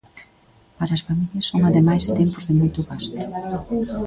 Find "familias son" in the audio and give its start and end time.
1.07-1.61